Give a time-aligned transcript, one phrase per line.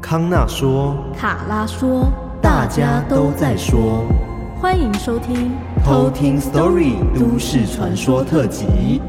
[0.00, 2.06] 康纳说，卡拉说，
[2.40, 4.06] 大家都在说，
[4.60, 5.50] 欢迎收听
[5.84, 9.02] 偷听 Story 都市传说特辑。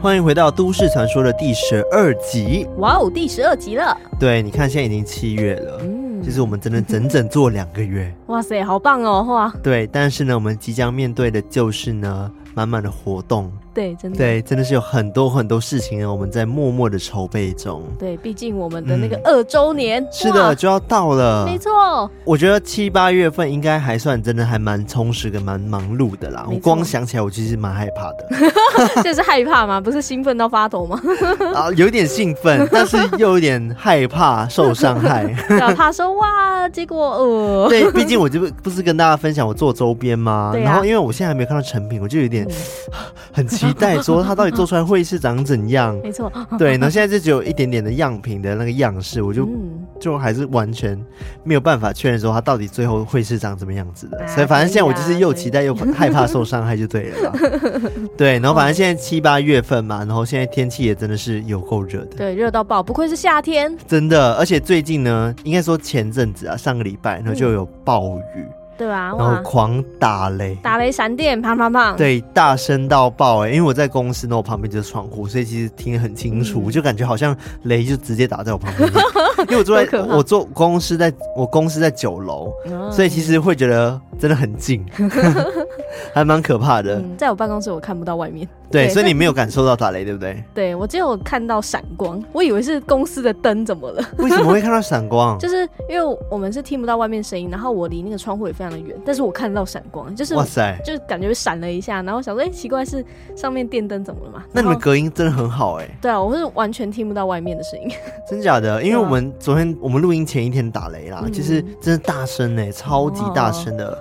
[0.00, 2.68] 欢迎回到都市传说的第十二集。
[2.76, 3.96] 哇哦，第十二集了。
[4.20, 8.14] 对，你看现在已经七月了，嗯，其实我们真的整整做两个月。
[8.26, 9.52] 哇塞，好棒哦，哇。
[9.62, 13.52] 对，但是呢，我们即将面对的就是呢，满满的活动。
[13.72, 17.84] 对，真的对，真的是有很多很多事情呢，我们在默默的筹备中。
[17.96, 21.44] 对，毕竟我们的那个二周年，嗯、是的，就要到了。
[21.44, 26.44] 没错，我觉得七八月份应该还算真的还蛮充实跟蛮忙碌的啦。
[26.50, 28.26] 我光想起来，我其实蛮害怕的。
[29.04, 29.80] 这是害怕吗？
[29.80, 31.00] 不是兴奋到发抖吗？
[31.54, 35.32] 啊，有点兴奋， 但是又有点害怕受伤害。
[35.76, 40.52] 怕说哇，结果呃，对，毕竟我就不是跟大家分享我做周边吗？
[40.52, 42.47] 啊、然后因为我现在还没有看到成品，我就有点、嗯、
[43.32, 43.48] 很。
[43.48, 45.98] 期待说他到底做出来会是长怎样？
[46.04, 46.72] 没错，对。
[46.72, 50.96] 然后现在就只有一点点的样品的那个样式，我就、嗯、就还是完全
[51.42, 54.18] 没有办法确认说他到底最后会是长怎么样子的。
[54.22, 57.32] 啊、所以反正现在我就是又期待又害怕受伤害，就对了。
[58.16, 64.34] 对，然后反正现在七八月份嘛，然后现在天气也真的是有够热的，对，热到爆，不愧是夏天，真的。
[64.34, 68.36] 而且最近呢，应该说前阵子啊，上个礼拜然后就有暴雨。
[68.36, 68.44] 嗯
[68.78, 73.48] 对啊，然后狂打雷，打雷闪电，砰砰砰，对，大声到爆哎！
[73.48, 78.88] 因为我在公司，那我旁边就是窗户，所以其实听得很清楚，嗯、就感觉好像雷就直接打在我旁边。
[79.48, 84.84] 因为我坐在，我坐公司在，我公司在九楼，嗯、所以其实会觉得真的很近，
[86.12, 87.16] 还蛮可怕的、嗯。
[87.16, 88.48] 在我办公室，我看不到外面。
[88.70, 90.44] 对，对，所以你没有感受到打雷，对不对？
[90.54, 94.04] 对，我只有看到闪光，我以为是公司的灯怎么了？
[94.18, 95.38] 为什么会看到闪光？
[95.40, 103.02] 就是因为我们是听不到外面声音，然后我离那个窗户也非常的远，但是我看到闪光，就是哇塞，就是感觉闪了一下，然后想说，哎、欸，奇怪，是
[103.34, 104.44] 上面电灯怎么了嘛？
[104.52, 105.98] 那你们隔音真的很好哎、欸。
[106.02, 107.90] 对啊，我是完全听不到外面的声音。
[108.28, 108.82] 真假的？
[108.82, 113.92] 因为我们昨天我们录音前一天打雷啦，其实、嗯、真的大声哎、欸，超级大声的。
[113.92, 113.98] 哦、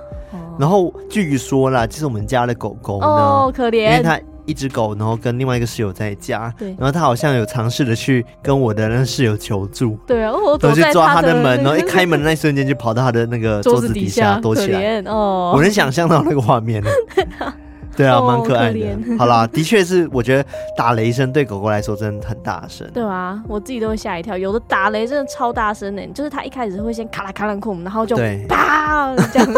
[0.59, 4.19] 然后据说啦，就是我们家的狗狗呢，哦，可怜，因为它。
[4.47, 16.89] 一只狗，然后跟另外一个室友在家，对，然后它好像有尝试的去跟我的那个室友求助，对啊，我去抓他的门，然后一开门的那一瞬间就跑到他的那个桌子底下躲起来，哦，我能想象到那个画面了。
[17.97, 18.79] 对啊，蛮可爱的。
[19.18, 20.45] 好啦，的确是，我觉得
[20.78, 22.88] 打雷声对狗狗来说真的很大声。
[22.94, 24.38] 对啊，我自己都会吓一跳。
[24.38, 28.16] 有的打雷真的超大声的，就是它一开始会先咔啦咔啦空，然后就
[28.47, 29.53] 啪这样。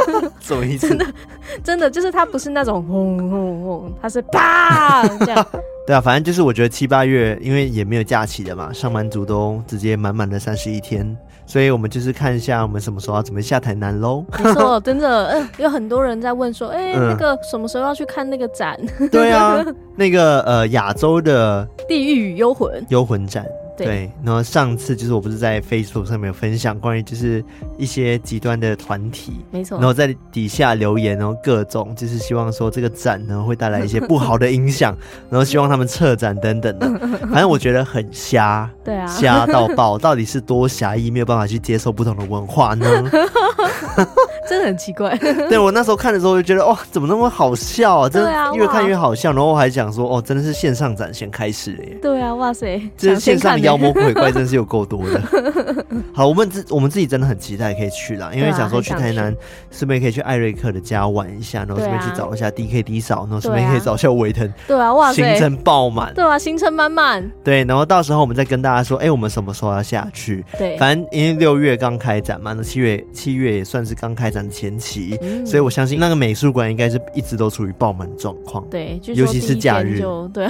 [0.50, 0.88] 什么意思？
[0.88, 1.06] 真的，
[1.64, 5.46] 真的就是它不是那种轰轰轰，它是啪这样。
[5.88, 11.18] 对啊，反正就是我觉得七八月，因为也没有假期的嘛，上班族都直接满满的三十一天。
[11.46, 14.24] 所以我们就是看一下我们什么时候要准备下台南喽。
[14.44, 18.80] 没错， 真的，嗯，有很多人在问说，哎、欸，嗯、那个什么时候要去看那个展？
[19.12, 23.44] 对啊，那个呃亚洲的地狱与幽魂幽魂展。
[23.86, 27.44] 对，然后上次就是我不是在 Facebook 上面有分享关于就是
[27.78, 34.96] 一些极端的团体，没错，然后在底下留言，然后各种就是希望说这个展呢会带来一些不好的影响，
[35.30, 36.90] 然后希望他们撤展等等的，
[37.32, 42.88] 反正我觉得很瞎，对啊，瞎到爆，到底是多狭义，没有办法去接受不同的文化呢？
[44.48, 45.16] 真的很奇怪。
[45.18, 48.10] 对，我那时候看的时候就觉得哇，怎么那么好笑啊？
[48.10, 51.98] 真的越看越好笑，然后我还想说哦，真的是线上展先开始耶。
[52.02, 55.22] 对啊，哇塞，这是线上妖魔鬼怪真是有够多的。
[56.14, 59.36] 好，我们自我们自己真的很期待可以去啦，因为想说去台南，
[59.72, 64.52] 顺便可以去艾瑞克的家玩一下，然后顺便去找一下 DKD 嫂，然后顺便可以找一下维腾。
[64.68, 66.14] 对啊，哇塞，行程爆满。
[66.14, 67.30] 对啊，行程满满。
[67.44, 70.44] 对，然后到时候我们再跟大家说，哎，我们什么时候要下去？
[70.58, 78.66] 对，反正因为六月刚开展嘛，那七月七月也算是刚开展的前期，所以我相信那个美术馆应该是一直都处于爆满状况。
[78.70, 80.02] 对，尤其是假日，
[80.34, 80.48] 对，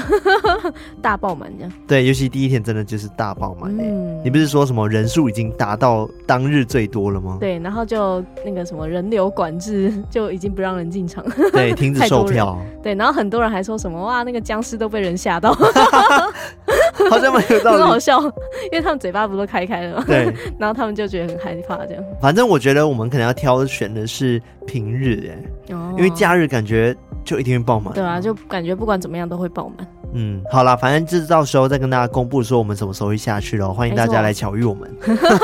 [1.01, 1.73] 大爆满这样。
[1.87, 3.75] 对，尤其第一天真的就是大爆满。
[3.77, 7.37] 嗯，你不是说什么人数已经达到当日最多了吗？
[7.39, 12.57] 对，然后就那个什么人流管制就已经不让人进场，对，停止 售票。
[12.81, 15.53] 对，然后很多人还说什么哇，那个僵尸都被人吓到，
[17.09, 20.03] 好像蛮有道理， 很好笑，因为他们嘴巴不都开开了吗？
[20.07, 22.03] 对，然后他们就觉得很害怕这样。
[22.21, 26.95] 反正我觉得我们可能要挑选的是平日哎，哦，因为假日感觉
[27.29, 27.93] 就一定会爆满。
[27.93, 29.87] 对啊，就感觉不管怎么样都会爆满。
[30.13, 33.71] 嗯，好啦，反正就是到时候再跟大家公布说我们什么时候会下去咯。
[33.71, 34.89] 欢迎大家来巧遇我们，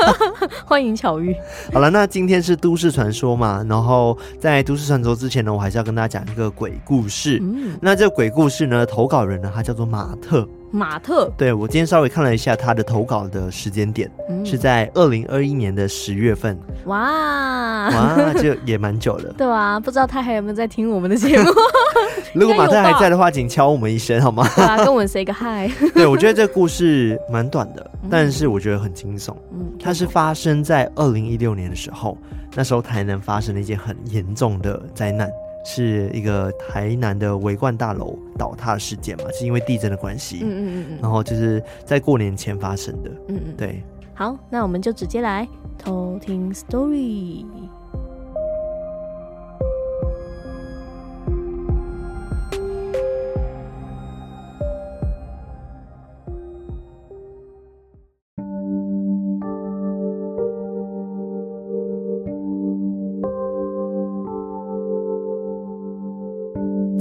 [0.66, 1.32] 欢迎巧遇。
[1.72, 7.38] 好了，那今天是都市传说嘛，然后在都市传说之前呢，我还是要跟大家讲一个鬼故事。
[7.40, 10.48] 嗯，那这个鬼故事呢，投稿人呢，他叫做马特。
[10.70, 16.58] 马特，对，我今天稍微看了一下他的投稿的时间点，嗯、是在二零二一年的十月份。
[16.86, 19.32] 哇哇， 就也蛮久了。
[19.38, 21.50] 对啊，不知道他还有没有在听我们的节目？
[22.34, 24.46] 如果马特还在的话，请敲我们一声好吗？
[24.58, 25.70] 啊，跟我们 say 个 hi。
[25.94, 29.34] 对，我觉得这个故事蛮短的，但是我觉得很惊悚。
[29.52, 32.18] 嗯，它是发生在二零一六年的时候，
[32.54, 35.30] 那时候台南发生了一件很严重的灾难。
[35.68, 39.24] 是一个台南的维冠大楼倒塌事件嘛？
[39.32, 40.38] 是因为地震的关系。
[40.42, 43.10] 嗯嗯嗯，然后就是在过年前发生的。
[43.28, 43.82] 嗯嗯，对。
[44.14, 45.46] 好，那我们就直接来
[45.76, 47.44] 偷听 story。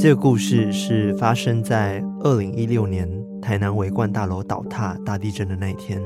[0.06, 3.10] 这个故事是发生在二零一六年
[3.42, 6.00] 台南维冠大楼倒塌大地震的那一天。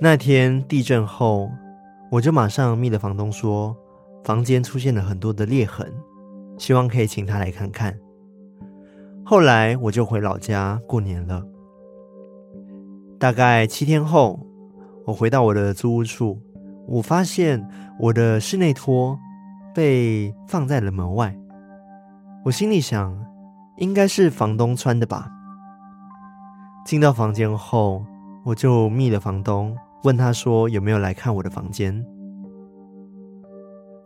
[0.00, 1.50] 那天地震后，
[2.10, 3.76] 我就马上密了房东说，
[4.24, 5.92] 房间出现了很多的裂痕，
[6.56, 7.94] 希望可以请他来看看。
[9.22, 11.44] 后来我就回老家过年了。
[13.18, 14.40] 大概七天后，
[15.04, 16.40] 我回到我的租屋处，
[16.88, 17.62] 我发现
[18.00, 19.14] 我的室内拖
[19.74, 21.38] 被放在了门外。
[22.46, 23.12] 我心里想，
[23.76, 25.28] 应该是房东穿的吧。
[26.84, 28.06] 进到房间后，
[28.44, 32.06] 我就密了房东，问他说有没有来看我的房间。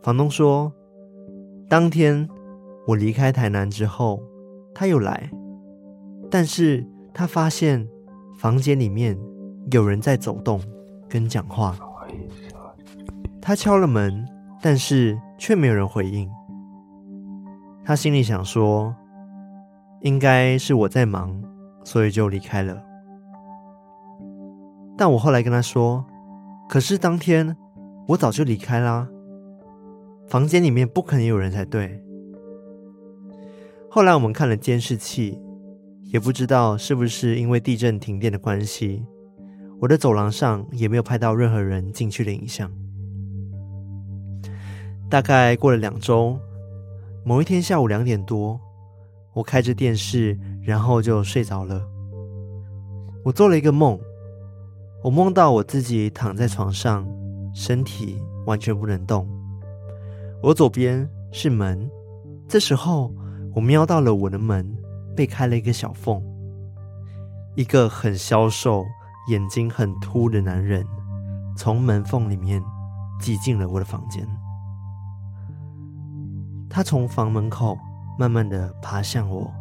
[0.01, 0.73] 房东说，
[1.69, 2.27] 当天
[2.87, 4.19] 我离开台南之后，
[4.73, 5.29] 他又来，
[6.31, 6.83] 但是
[7.13, 7.87] 他发现
[8.39, 9.15] 房间里面
[9.69, 10.59] 有人在走动
[11.07, 11.75] 跟讲话。
[13.39, 14.27] 他敲了门，
[14.63, 16.27] 但是却没有人回应。
[17.83, 18.95] 他心里想说
[20.01, 21.43] ：“应该是我在忙，
[21.83, 22.81] 所以就离开了。”
[24.95, 26.05] 但我后来跟他说
[26.69, 27.57] ：“可是当天
[28.07, 29.07] 我早就离开啦，
[30.27, 31.99] 房间里面不可能有人才对。”
[33.89, 35.41] 后来我们看了监视器，
[36.03, 39.03] 也不知道是不是因为地震停电的关系，
[39.79, 42.71] 我的走廊上也没有拍到任何人进去的影像。
[45.09, 46.39] 大概过了两周。
[47.23, 48.59] 某一天下午两点多，
[49.33, 51.81] 我开着电视，然后就睡着了。
[53.23, 53.99] 我做了一个梦，
[55.03, 57.07] 我梦到我自己躺在床上，
[57.53, 59.29] 身体完全不能动。
[60.41, 61.87] 我左边是门，
[62.47, 63.13] 这时候
[63.53, 64.75] 我瞄到了我的门
[65.15, 66.19] 被开了一个小缝，
[67.55, 68.83] 一个很消瘦、
[69.29, 70.83] 眼睛很凸的男人
[71.55, 72.59] 从门缝里面
[73.19, 74.27] 挤进了我的房间。
[76.73, 77.77] 他从房门口
[78.17, 79.51] 慢慢的爬向我，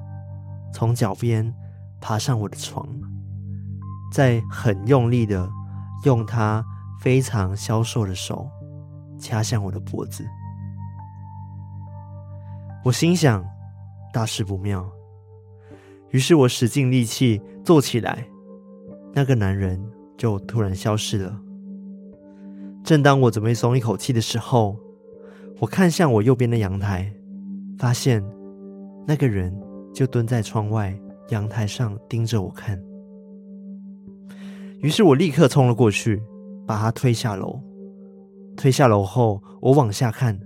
[0.72, 1.52] 从脚边
[2.00, 2.88] 爬上我的床，
[4.12, 5.50] 再很用力的
[6.04, 6.64] 用他
[7.00, 8.48] 非常消瘦的手
[9.18, 10.24] 掐向我的脖子。
[12.84, 13.44] 我心想，
[14.12, 14.88] 大事不妙，
[16.10, 18.24] 于是我使尽力气坐起来，
[19.12, 19.84] 那个男人
[20.16, 21.36] 就突然消失了。
[22.84, 24.78] 正当我准备松一口气的时候，
[25.58, 27.12] 我看向我右边的阳台，
[27.76, 28.24] 发现
[29.06, 29.54] 那个人
[29.92, 30.98] 就蹲在窗外
[31.28, 32.80] 阳台上盯着我看。
[34.78, 36.22] 于是我立刻冲了过去，
[36.66, 37.60] 把他推下楼。
[38.56, 40.38] 推下楼后，我往下看，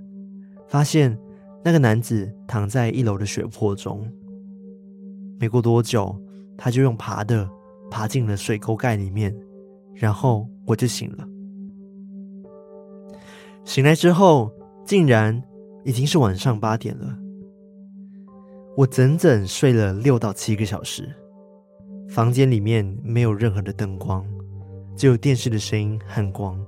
[0.67, 1.17] 发现
[1.65, 4.05] 那个男子躺在一楼的血泊中。
[5.39, 6.17] 没过多久，
[6.57, 7.49] 他就用爬的
[7.89, 9.33] 爬进了水沟盖里面，
[9.95, 11.29] 然后我就醒了。
[13.65, 14.51] 醒来之后。
[14.85, 15.43] 竟然
[15.83, 17.19] 已经是晚上八点了，
[18.77, 21.09] 我整整睡了六到七个小时。
[22.11, 24.23] 房间里面没有任何的灯光，
[24.95, 26.63] 只有电视的声音和光。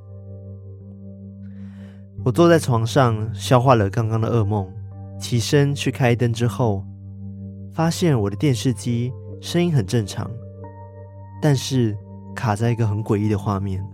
[2.24, 4.66] 我坐在床上消化了刚刚的噩梦，
[5.20, 6.82] 起身去开灯之后，
[7.70, 10.30] 发现我的电视机声音很正常，
[11.42, 11.94] 但是
[12.34, 13.86] 卡在一个很诡异的画面，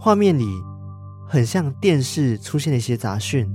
[0.00, 0.46] 画面里。
[1.32, 3.48] 很像电视出现了一些杂讯，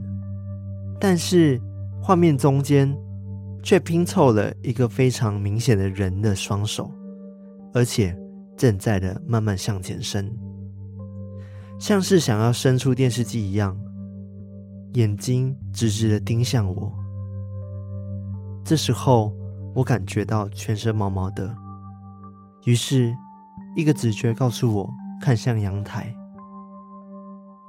[0.98, 1.62] 但是
[2.02, 2.98] 画面中间
[3.62, 6.90] 却拼凑了一个非常明显的人的双手，
[7.74, 8.18] 而且
[8.56, 10.34] 正在的慢慢向前伸，
[11.78, 13.78] 像是想要伸出电视机一样，
[14.94, 16.90] 眼睛直直的盯向我。
[18.64, 19.36] 这时候
[19.76, 21.54] 我感觉到全身毛毛的，
[22.64, 23.14] 于是
[23.76, 24.90] 一个直觉告诉我
[25.22, 26.16] 看向阳台。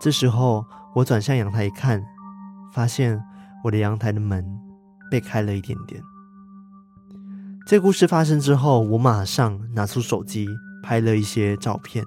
[0.06, 2.00] 这时候，我转向阳台一看，
[2.72, 3.20] 发现
[3.64, 4.46] 我的阳台的门
[5.10, 6.00] 被开了一点点。
[7.66, 10.46] 这故事发生之后，我马上拿出手机
[10.80, 12.04] 拍了一些照片。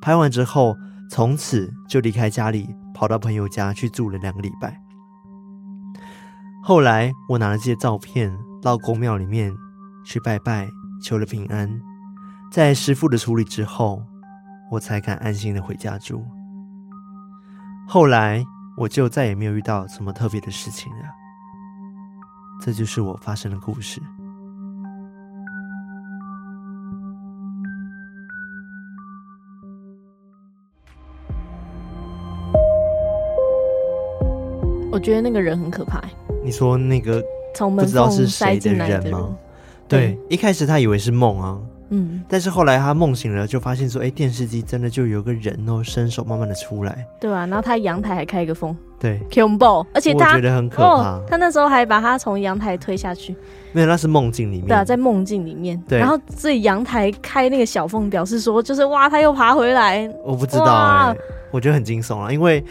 [0.00, 0.76] 拍完之后，
[1.08, 4.76] 从此就离开家里，跑到朋友家去住了两个礼拜。
[6.64, 9.54] 后来，我拿了这些照片到公庙里面
[10.04, 10.68] 去拜拜，
[11.00, 11.70] 求了平安。
[12.50, 14.02] 在师父的处理之后，
[14.72, 16.26] 我才敢安心的回家住。
[17.90, 18.44] 后来，
[18.76, 21.04] 我就再也没有遇到什么特别的事情了。
[22.60, 23.98] 这就是我发生的故事。
[34.92, 36.02] 我觉得那个人很可怕。
[36.44, 39.34] 你说那个从门缝塞进来的人吗？
[39.88, 41.58] 对，一开始他以为是梦啊。
[41.90, 49.18] 嗯，但是后来他梦醒了，就发现说，哎，电视机真的就有个人哦，伸手慢慢的出来，对啊，然后他阳台还开一个缝，对。
[49.32, 53.34] 恐怖，而且他我觉得很可怕，哦，他那时候还把他从阳台推下去，
[53.72, 61.16] 没有，那是梦境里面，对啊，在梦境里面，对，然后自己阳台开那个小缝，表示说就是哇，他又爬回来，我不知道哎，
[61.50, 62.64] 我觉得很惊悚啊，因为。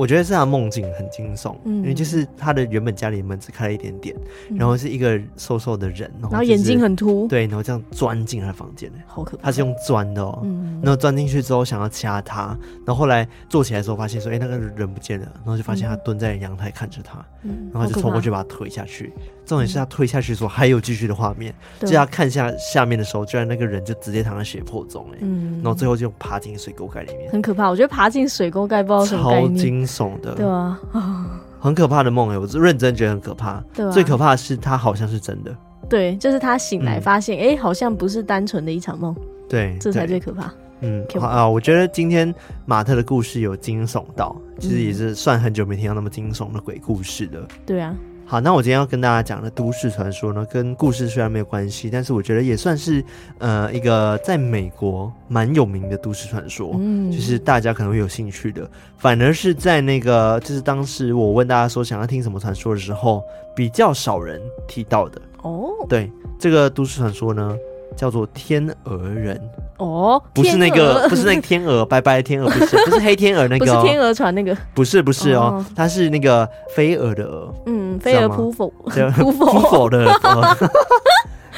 [0.00, 4.16] 我觉得是他梦境很惊悚，嗯，因为就是他的原本家里门只开了一点点，
[4.48, 9.42] 嗯、然后是一个瘦瘦的人，然后，就是、然后眼睛很凸，对，然后这样钻进他的房间，好可怕。
[9.44, 19.12] 他是用钻的哦，嗯，然后钻进去之后想要掐他，然后后来坐起来的时候发现说，哎，那个人不见了，然后就发现他蹲在阳台看着他，嗯，然后就冲过去把他推下去。
[19.50, 27.68] 重点是他推下去的时候还有继续的画面，就他看下下面的时候，居然那个人就直接躺在血泊中，哎，嗯，然后最后就爬进水沟盖里面，很可怕。
[27.68, 29.56] 我觉得爬进水沟盖不知道什么概念。
[29.56, 30.80] 惊悚的，对啊，
[31.58, 33.60] 很可怕的梦哎，我是认真觉得很可怕。
[33.74, 35.52] 对啊，最可怕的是他好像是真的。
[35.88, 39.12] 对，就是他醒来发现，哎、嗯，好像不是单纯的一场梦。
[39.48, 40.54] 对，这才最可怕。
[40.82, 42.32] 嗯，好啊，我觉得今天
[42.66, 47.48] 马特的故事有惊悚到，其实也是算很久没听到那么惊悚的鬼故事了。
[47.66, 47.92] 对啊。
[48.30, 53.04] 好，那我今天要跟大家讲的都市传说呢，跟故事虽然没有关系，但是我觉得也算是
[53.38, 58.70] 呃一个在美国蛮有名的都市传说，嗯，就是大家可能会有兴趣的。
[58.98, 63.20] 反而是在那个就是当时我问大家说想要听什么传说的时候，
[63.52, 65.68] 比较少人提到的哦。
[65.88, 66.08] 对，
[66.38, 67.56] 这个都市传说呢。
[67.96, 69.38] 叫做天鹅人
[69.80, 76.46] 哦，不是那个，不是那个天鹅，白白的天鹅，不是，不是黑天鹅那个， 不是天鹅船那个，不是，不是哦，它是那个
[76.76, 78.70] 飞蛾的蛾，嗯，飞蛾 扑火，
[79.16, 80.56] 扑火的蛾。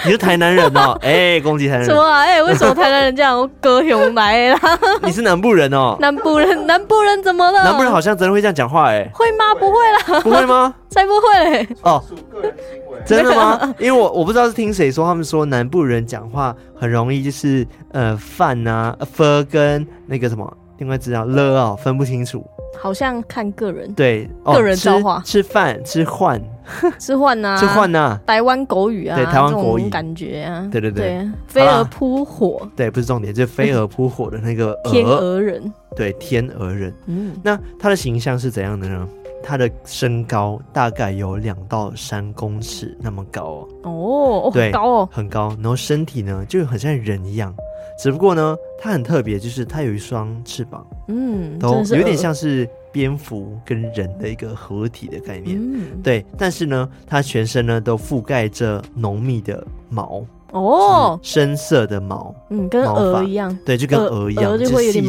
[0.05, 1.89] 你是台南人哦，哎、欸，攻击台南人。
[1.89, 2.21] 什么啊？
[2.21, 3.39] 哎、欸，为什么台南人这样？
[3.39, 4.59] 我高雄来啦。
[5.03, 5.97] 你是南部人哦。
[6.01, 7.63] 南部人，南部人怎么了？
[7.63, 9.09] 南部人好像真的会这样讲话哎。
[9.15, 9.55] 会吗？
[9.55, 10.21] 不会啦。
[10.21, 10.75] 不会吗？
[10.91, 11.69] 才不会。
[11.83, 12.03] 哦。
[13.07, 13.75] 真的吗？
[13.79, 22.45] 因为我我不知道是听谁说，他们说南部人讲话很容易就是呃饭啊，f 跟那个什么另外知道了啊分不清楚。
[22.81, 26.41] 好像看个人，对，个人造化，吃饭吃饭，
[26.99, 29.89] 吃饭呐，吃饭呐，台湾狗语啊，对，台湾国语。
[29.91, 39.07] 感觉啊，对对对，飞蛾扑火，对，不是重点，就是飞蛾扑火的那个 天鹅人，对，天鹅人，嗯，那他的形象是怎样的呢？
[39.45, 47.53] 他的身高大概有两到三公尺那么高哦，对，高哦，很高，然后身体呢就很像人一样。
[47.99, 56.25] 只不过呢，它很特别，就是它有一双翅膀，嗯，都有点像是蝙蝠跟人的一个合体的概念，嗯，对。
[56.37, 65.07] 但是呢，它全身呢都覆盖着浓密的毛，哦，深色的毛，嗯，跟鹅一样，对，就跟鹅一样，就细细的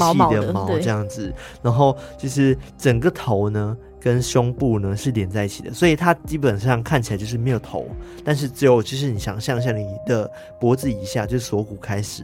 [0.54, 1.34] 毛这样子。
[1.62, 7.86] 然后就是整个头呢跟胸部呢是连在一起的，所以它基本上看起来就是没有头，
[8.24, 12.24] 但是只有就是你想象一下你的脖子以下，就是锁骨开始。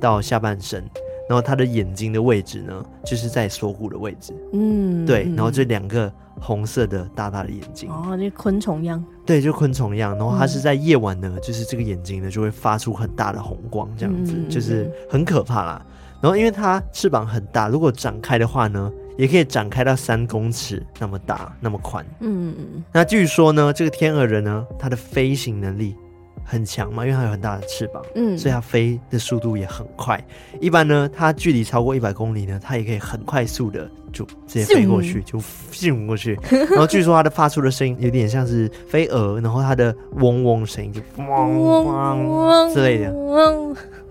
[0.00, 0.84] 到下半身，
[1.28, 4.34] 然后他的眼睛的位置呢，就是在锁骨的位置。
[4.52, 9.02] 嗯，对，然后这两个红色的大大的眼睛，哦，就昆虫一样。
[9.24, 10.16] 对，就昆虫一样。
[10.18, 15.86] 然后它是在夜晚呢，就是这个眼睛呢就会发出很大的红光，这样子，就是很可怕啦。
[16.20, 22.04] 然后因为它翅膀很大，如果展开的话呢，也可以展开到三公尺那么大，那么宽。
[22.20, 22.84] 嗯嗯。
[22.92, 25.96] 那据说呢，这个天鹅人呢，它的飞行能力。
[26.44, 30.22] 很强嘛，因为它有很大的翅膀，嗯，所以它飞的速度也很快。
[30.60, 36.38] 一般呢，它距离超过一百公里呢，它也可以很快速的就直接飞过去，就飞过去。
[36.50, 43.12] 然后据说它的发出的声音有点像是飞蛾，然后它的嗡嗡声音就嗡嗡嗡之类的，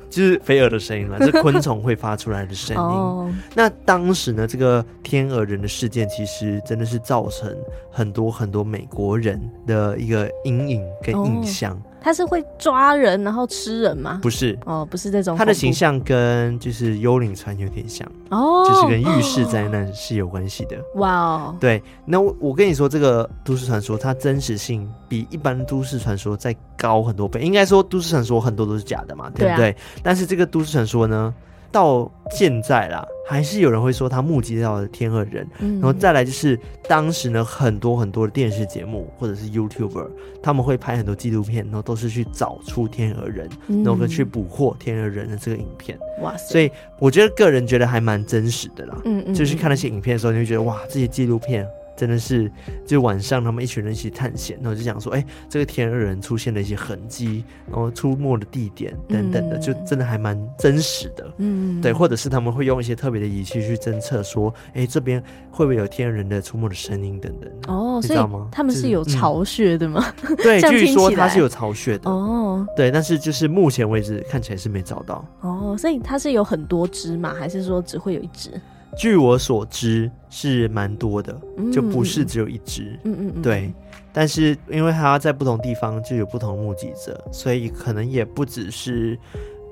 [0.09, 3.35] 就是飞蛾的声音了，是昆虫会发出来的声音。
[3.55, 7.55] 那当时呢，这个天鹅人的事件其实真的是造成
[7.89, 11.79] 很多很多美国人的一个阴影跟印象。
[12.03, 14.19] 他是会抓人然后吃人吗？
[14.22, 15.38] 不是，哦，不是这种。
[15.38, 20.77] 他的形象跟就是幽灵船有点像哦，就是跟浴室灾难是有关系的。
[20.95, 27.39] 哇哦，对，那我我跟你说，这个都市传说它真实性比一般都市传说再高很多倍。
[27.39, 29.74] 应该说，都市传说很多都是假的嘛，对不对？
[30.03, 31.33] 但是这个都市传说呢？
[31.73, 40.07] 到现在啦，还是有人会说他目击到了天鹅人，嗯，然后再来就是当时呢，很多很多的电视节目或者是 YouTuber，
[40.41, 45.97] 他们会拍很多纪录片，然后都是去找出天鹅人，嗯，然后去捕获天鹅人的这个影片。
[46.21, 46.51] 哇塞！
[46.51, 48.95] 所以我觉得个人觉得还蛮真实的啦。
[49.03, 51.67] 嗯嗯，就是看那些影片的时候，你会觉得哇，这些纪录片。
[51.95, 52.51] 真的是，
[52.85, 61.33] 就晚上他们一群人一起探险，然后就想说，哎、欸，这个天鹅人出现了一些痕迹，然后出没的地点等等的，嗯、就真的还蛮真实的。
[61.38, 65.21] 嗯，对，或者是他们会用一些特别的仪器去侦测，说，哎、欸，这边
[65.51, 67.51] 会不会有天鹅人的出没的声音等等。
[67.67, 68.50] 哦，你知道吗？
[68.51, 70.03] 他们是有巢穴的吗？
[70.27, 72.09] 嗯、对， 据说它是有巢穴的。
[72.09, 75.23] 哦，对，但是就是目前为止看起来是没找到。
[75.41, 77.33] 哦，所以它是有很多只嘛？
[77.33, 78.50] 还是说只会有一只？
[78.97, 81.35] 据我所知是蛮多的，
[81.71, 83.00] 就不是只有一只。
[83.03, 83.73] 嗯嗯嗯，对。
[84.12, 89.17] 但是因为它在不同地方就有不同的目击者，所以可能也不只是。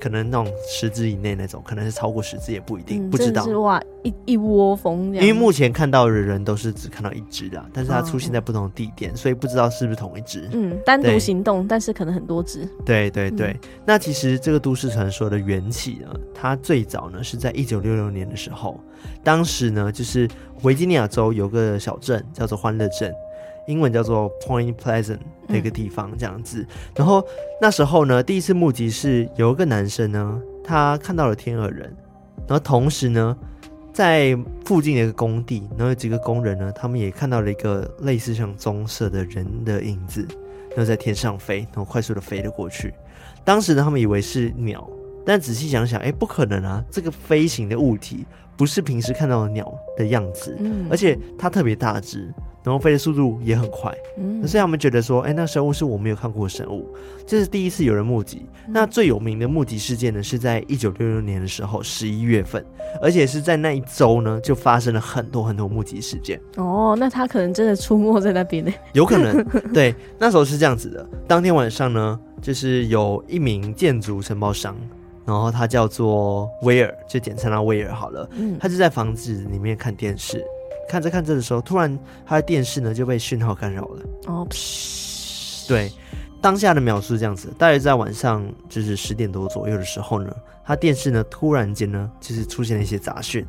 [0.02, 3.44] 可能那种十只以内那种，可能是超过十只也不一定，嗯、不知道。
[3.44, 5.28] 是哇，一一窝蜂这样。
[5.28, 10.50] 因为目前看到的人都是只看到一只的，但是它出现在不同的地点，哦、所以不知道是不是同一只。
[10.54, 12.68] 嗯，单独行动，但是可能很多只。
[12.84, 18.80] 对对对、嗯，那其实这个都市传说的缘起呢，它最早呢是在一九六六年的时候，
[19.24, 20.28] 当时呢就是
[20.64, 23.14] 维吉尼亚州有个小镇叫做欢乐镇。
[23.68, 26.66] 英文叫做 Point Pleasant 那个地方这样子，
[26.96, 27.26] 然后
[27.62, 31.96] 那时候呢，第一次目击是有一个男生呢，他看到了天鹅人，
[32.48, 33.38] 然后同时呢，
[33.94, 40.26] 在附近的一个工地，然后有几个工人呢，他们也看到了一个类似像棕色的人的影子，
[40.70, 42.94] 然后在天上飞，然后快速的飞了过去。
[43.44, 44.90] 当时呢，他们以为是鸟，
[45.26, 48.26] 但仔细想想，哎，不可能啊，这个飞行的物体
[48.58, 50.58] 不是平时看到的鸟的样子，
[50.90, 52.34] 而且它特别大只。
[52.64, 56.88] 然后飞的速度也很快，嗯，所以他们觉得说，哎，那生物是我没有看过的生物，
[57.26, 58.46] 这是第一次有人目击。
[58.68, 62.64] 嗯、那最有名的目击事件呢，是在一九六六年的时候，十一月份，
[63.02, 66.40] 而且是在那一周呢，就发生了很多很多目击事件。
[66.58, 68.72] 哦，那他可能真的出没在那边呢？
[68.94, 71.08] 有可能， 对，那时候是这样子的。
[71.28, 74.76] 当天晚上呢，就是有一名建筑承包商，
[75.26, 78.30] 然后他叫做威尔，就简称他威尔好了。
[78.34, 80.46] 嗯，他就在房子里面看电视。
[80.92, 84.04] 看着看着的时候，突然他的电视呢就被讯号干扰了。
[84.28, 84.46] 哦，
[85.66, 85.90] 对，
[86.42, 93.46] 当下的描述是这样子：大约在晚上就是十点多左右的时候呢，他电视呢突然间呢就是出现了一些杂讯。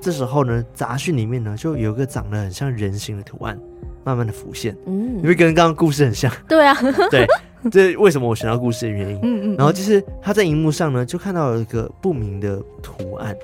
[0.00, 3.58] 这时候呢，杂讯里面呢就有一个长得很像人形的图案
[4.04, 4.76] 慢慢的浮现。
[4.86, 6.30] 嗯，因为跟刚刚故事很像。
[6.46, 6.76] 对啊，
[7.10, 7.26] 对，
[7.72, 9.18] 这为什么我选到故事的原因。
[9.24, 9.56] 嗯嗯。
[9.56, 13.34] 然后就是他在荧幕上呢就看到了一个不明的图案。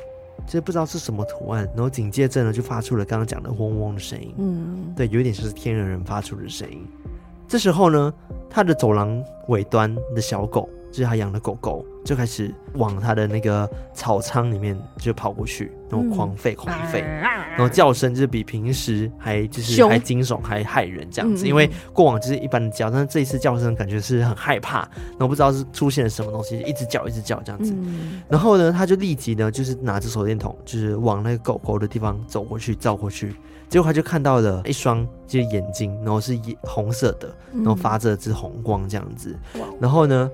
[0.47, 4.35] 就不知道是什么图案，然后紧接着呢，就发出了刚刚讲的嗡嗡的声音。
[4.39, 6.87] 嗯，对，有点像是天人人发出的声音。
[7.49, 8.15] 这时候呢，
[8.49, 21.47] 他的走廊尾端的小狗，就是他养的狗狗，就开始往他的那个草仓里面就跑过去，然后狂吠狂吠，然后叫声就是比平时还就是还惊悚还害人这样子。
[21.47, 27.75] 因为过往就是一般的叫，但是这一次叫声感觉是很害怕，然后不知道是出现了什么东西，一直叫一直叫这样子。
[28.29, 33.35] 然后呢，他就立即呢就是拿着手电筒，就是往那个狗狗的地方走过去照过去，
[33.69, 39.37] 结果他就看到了一双就是眼睛，然后是眼红色的，然后发着只红光这样子。
[39.81, 40.31] 然后呢，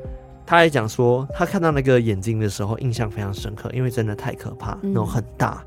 [0.46, 5.62] 他还讲说，他看到那个眼睛的时候，印象非常深刻，因为真的太可怕，那种很大。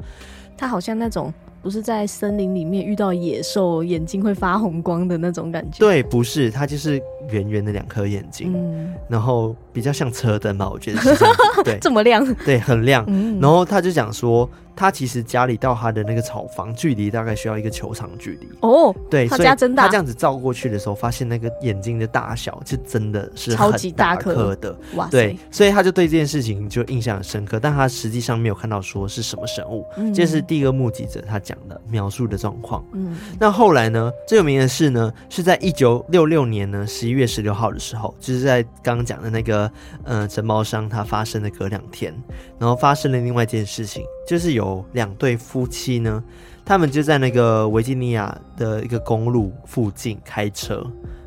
[0.57, 5.79] 他好像那种不是在森林里面遇到野兽，眼睛会发红光的那种感觉。
[5.79, 11.63] 对，不是，他就是圆圆的两颗眼睛，嗯，然后比较像车灯吧，我觉得是这样子。
[11.63, 13.03] 对，这么亮，对，很亮。
[13.07, 14.49] 嗯，然后他就讲说。
[14.75, 19.83] 他其实家里到他的那个草房距离大概需要一个球场距离哦，对，他家真大。
[19.83, 27.59] 他这样子照过去的时候，发现那个眼睛的大小是真的是超级大颗的，哇，对，所以他就对这件事情就印象很深刻。
[27.59, 32.81] 但他实际上没有看到说是什么生物，这、嗯这是第一个目击者他讲的描述的状况。
[32.93, 39.71] 嗯，那后来呢，最有名的是呢，是在一九六六年呢十一月十六号的时候，就是在刚刚讲的那个
[40.03, 42.13] 呃承包商他发生的隔两天，
[42.57, 44.03] 然后发生了另外一件事情。
[44.27, 46.23] 就是有两对夫妻呢，
[46.63, 50.85] 他们就在那个维吉尼亚的一个公路附近开车，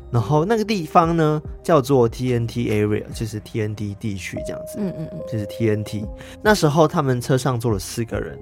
[0.09, 6.07] 然后那个地方呢叫做 TNT area，就是 TNT 地区这样子，嗯嗯嗯，就是 TNT。
[6.41, 8.39] 那时候他们车上坐了四个人，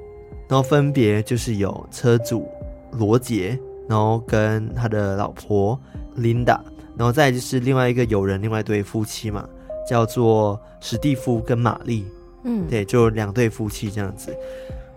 [0.47, 2.47] 然后分别就是有车主
[2.91, 3.57] 罗杰，
[3.89, 5.79] 然后跟他的老婆
[6.15, 6.63] 琳达。
[7.01, 9.49] 然后再就是另外一个友人，另外一对夫妻嘛，
[9.89, 12.05] 叫做史蒂夫跟玛丽，
[12.43, 14.31] 嗯，对，就两对夫妻这样子。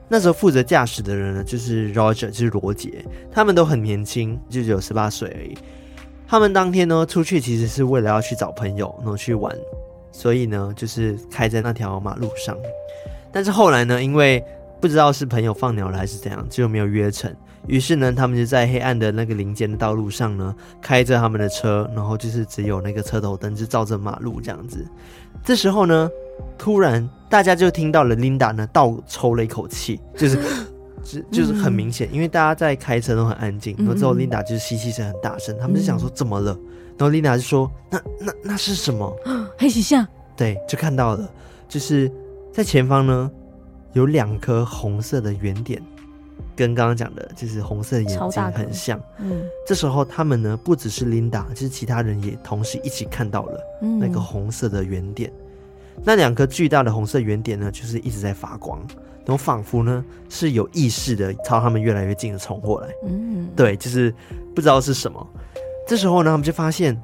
[0.07, 5.57] 那时候负责驾驶的人呢，就是 Roger，就是罗杰，他们都很年轻，就只有十八岁而已。
[6.29, 9.51] 他们当天呢出去其实是为了要去找朋友，然后去玩，
[10.12, 12.55] 所以呢就是开在那条马路上。
[13.33, 14.45] 但是后来呢，因为
[14.79, 17.35] 不知道是朋友放鸟了还是怎样，就没有约成。
[17.66, 24.87] 于是呢，他们就在黑暗的那个林间的道路上呢，开着他们的车，然后就是只有那个车头灯就照着马路这样子。
[25.42, 26.11] 这时候呢，
[26.59, 30.38] 突然大家就听到了琳达呢倒抽了一口气，就是，
[31.03, 36.57] 就就是很明显，因为大家在开车都很安静，然后之后 Linda 就是吸气声很大声，他们就想说怎么了，
[36.98, 39.11] 然后 Linda 就说那那那是什么？
[39.59, 40.07] 黑气象？
[40.37, 41.31] 对，就看到了，
[41.68, 42.11] 就是
[42.53, 43.31] 在前方呢
[43.94, 45.83] 有两颗红色的圆点。
[46.57, 49.01] 跟刚刚讲的，就是红色的眼睛很像。
[49.19, 53.61] 嗯，这时候他们呢，不只是琳达，就是其他人也同时一起看到了
[54.01, 55.31] 那个红色的圆点。
[55.97, 58.79] 嗯、那两颗巨大的红色圆点呢，就是一直在发光，
[59.25, 62.88] 然后仿佛呢是有意识的朝他们越来越近的冲过来。
[63.07, 64.14] 嗯，对，就是
[64.55, 65.27] 不知道是什么。
[65.88, 67.01] 这时候呢，他们就发现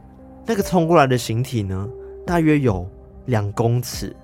[0.47, 1.89] 那个冲过来的形体呢，
[2.25, 2.89] 大约有
[3.27, 4.15] 两公尺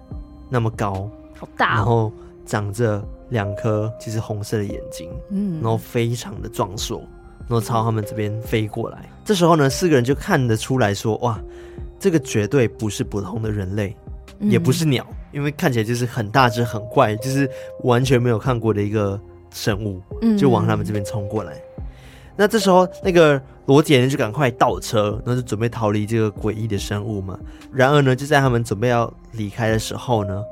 [0.48, 2.12] 那么高，好大、哦，然后
[2.44, 3.04] 长着。
[3.30, 7.00] 两颗就是红色的眼睛，嗯，然后非常的壮硕，
[7.40, 9.08] 然后朝他们这边飞过来。
[9.24, 11.40] 这时候呢，四个人就看得出来说：“哇，
[11.98, 13.96] 这个绝对不是普通的人类，
[14.38, 17.50] 也不是鸟，因为看起来就是很大只、很怪，就是
[17.82, 19.20] 完全没有看过的一个
[19.52, 20.00] 生物，
[20.38, 21.60] 就往他们这边冲过来。
[22.36, 27.36] 那这时候，那个罗杰呢就赶快倒车，然后就准备逃离这个诡异的生物嘛。
[27.72, 30.44] 然而呢，就在他们准备要离开的时候呢。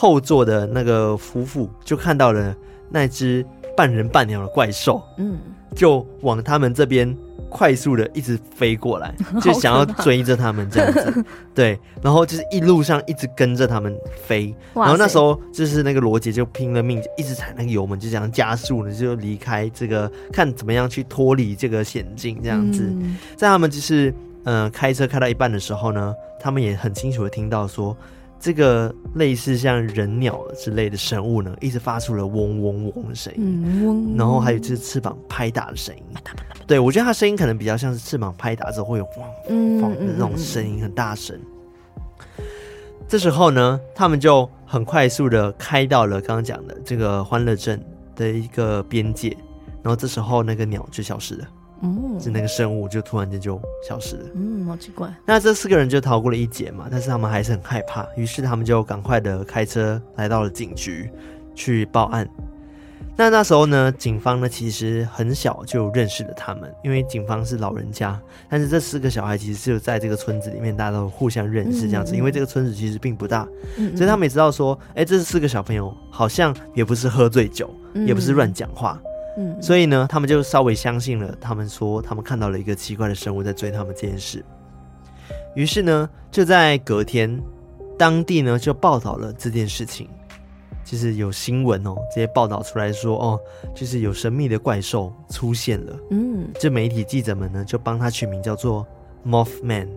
[0.00, 2.56] 后座的那个夫妇就看到了
[2.88, 3.44] 那只
[3.76, 5.38] 半人半鸟的怪兽，嗯，
[5.74, 7.14] 就往他们这边
[7.50, 13.94] 快速的一直飞过来， 就想要追着他们这样子， 对，然后就是一路上一直跟着他们
[14.26, 27.94] 飞，然后那时候就是那个罗杰就拼了命，一直踩那个油门，就这样加速呢，就离开这个，看怎么样去脱离这个险境这样子，嗯、在他们就是呃开车开到一半的时候呢，他们也很清楚的听到说。
[28.40, 36.02] 这个类似像人鸟之类的生物呢，一直发出了嗡嗡嗡的声音，嗯、嗡，然后还有就是翅膀拍打的声音。
[36.66, 39.06] 对，我觉得它声音可能比较像是翅膀拍打之后会有
[39.48, 41.38] 嗡嗡的那种声音，很大声。
[43.06, 47.78] 这时候呢，他们就很快速的开到了刚刚讲的这个欢乐镇
[48.16, 49.36] 的一个边界，
[49.82, 51.48] 然后这时候那个鸟就消失了。
[51.82, 54.28] 嗯，就那个生物就突然间就消失了。
[54.34, 55.12] 嗯，好奇怪。
[55.24, 61.10] 那这四个人就逃过了一劫嘛，但是他们还是很害怕，于是他们就赶快的开车来到了警局
[61.54, 62.28] 去报案。
[63.16, 72.14] 那那时候呢，警方呢其实很小就认识了他们，因为警方是老人家，但是这四个小孩其实就在这个村子里面，大家都互相认识这样子。
[72.14, 78.98] 嗯、因为这个村子其实并不大，嗯、所以他们也知道说，哎，这四个小朋友好像也不是喝醉酒，嗯、也不是乱讲话。
[79.40, 81.34] 嗯，所以呢，他们就稍微相信了。
[81.40, 84.44] 他们说，他们看到了一个奇怪的生物在追他们这件事。
[85.54, 87.42] 于是呢，就在隔天，
[87.98, 90.10] 当地呢就报道了这件事情，
[90.84, 93.40] 就是有新闻哦，直接报道出来说，哦，
[93.74, 95.96] 就是有神秘的怪兽出现了。
[96.10, 98.86] 嗯，这媒体记者们呢就帮他取名叫做
[99.26, 99.88] Mothman，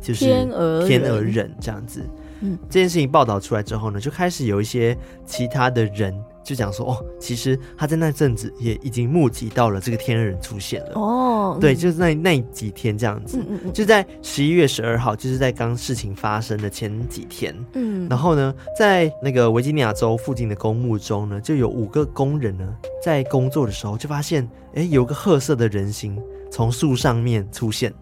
[0.00, 2.08] 就是天鹅天鹅人这样子。
[2.40, 6.14] 嗯，这件事情报道出来之后呢，就开始有一些其他的人。
[6.44, 11.58] 就讲说哦，其实他在那阵子也已经募集到了这个天鹅人出现了哦。
[11.60, 17.54] 对，就是那那几天这样子，嗯嗯嗯，就在十一月十二号，就是在刚事情发生的前几天。
[17.74, 22.66] 嗯，然后呢，在那个维吉尼亚州附近的公墓中呢，就有五个工人呢
[23.02, 27.92] 在工作的时候就发现，哎，有个褐色的人形从树上面出现。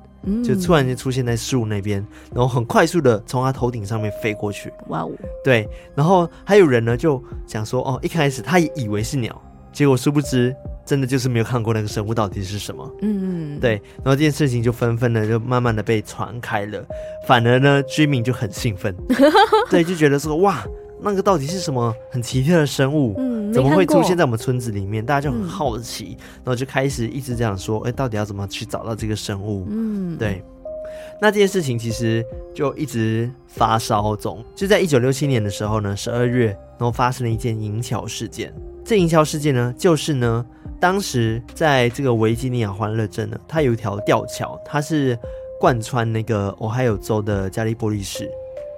[0.44, 4.72] 就突然间出现在树那边，然后很快速的从他头顶上面飞过去。
[4.88, 5.10] 哇哦！
[5.42, 9.40] 对，然后还有人呢就想说，哦，一开始他也以为是鸟，
[9.72, 10.54] 结果殊不知
[10.84, 12.90] 真的就是没有看过那个生物到底是什么。
[13.02, 13.60] 嗯嗯。
[13.60, 16.84] 对，然后这件事情就纷纷的就慢慢的被传开了，
[17.26, 18.94] 反而呢居民就很兴奋，
[19.70, 20.64] 对，就觉得说哇。
[21.02, 23.14] 那个到底是什么很奇特的生物？
[23.18, 25.04] 嗯，怎么会出现在我们村子里面？
[25.04, 30.42] 大家就很好奇，嗯、然后就开始一直这样说：“哎、欸，到底要怎么去找到这个生物？”嗯，对。
[31.22, 34.42] 那这件事情其实就一直发烧中。
[34.54, 38.52] 就在一九六七年的时候呢，十二月，然后发生了一件银桥事件。
[38.84, 40.44] 这银桥事件呢，就是呢，
[40.80, 45.16] 当时在这个维吉尼亚欢乐镇呢，它有一条吊桥，它是
[45.60, 48.28] 贯穿那个俄亥俄州的加利波利市。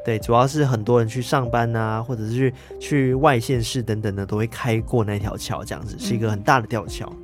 [0.04, 7.06] 对，主要是很多人去上班啊，或者是去去外县市等等的，都会开过那条桥，这样子是一个很大的吊桥。
[7.10, 7.16] 嗯、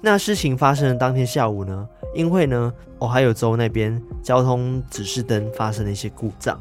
[0.00, 6.60] 那事情发生的当天下午呢，因为呢，哦，还有州那边交通指示灯发生了一些故障，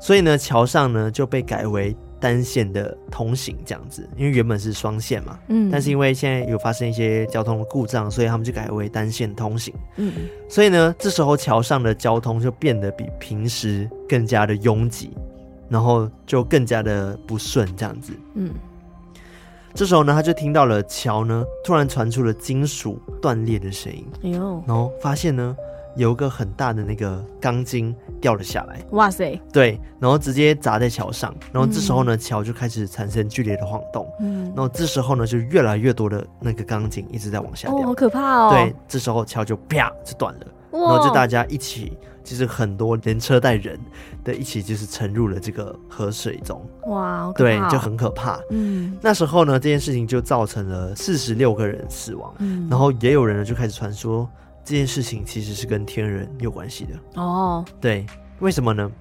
[0.00, 4.08] 所以呢，桥上呢就被改为单线的通行这样子。
[4.16, 9.74] 因为原本是双线嘛，嗯，但是因为现在有发生一些交通的故障，所以他们就改为单线通行。
[9.96, 10.12] 嗯，
[10.48, 15.10] 所以呢，这时候桥上的交通就变得比平时更加的拥挤，
[15.68, 18.12] 然后就更加的不顺这样子。
[18.34, 18.52] 嗯。
[19.74, 25.54] 这时候呢，他就听到了桥呢突然传出了金属断裂的声音，哎呦，然后发现呢
[25.98, 41.92] 有一个很大的那个钢筋掉了下来，哇塞，对，然后直接砸在桥上，然后这时候呢、嗯、桥就开始产生剧烈的晃动，嗯，然后这时候呢就越来越多的那个钢筋一直在往下掉，哦，好可怕哦，对，这时候桥就啪就断了，然后就大家一起。
[42.24, 43.80] 就是很多连车带人
[44.22, 46.60] 的一起，就是沉入了这个河水中。
[46.88, 48.38] 哇，对，就很可怕。
[48.50, 52.30] 嗯，那时候呢，这件事情就造成了四十六个人死亡。
[52.36, 54.28] 嗯，然后也有人呢就开始传说
[54.68, 56.90] 这件事情其实是跟天人有关系的。
[57.14, 58.04] 哦，对，
[58.40, 58.92] 为什么呢？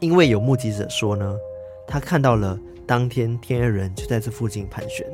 [0.00, 1.34] 因为有目击者说呢，
[1.88, 5.06] 他看到了当天天人就在这附近盘旋。